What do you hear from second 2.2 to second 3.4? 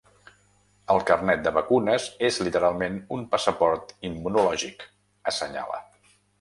és literalment un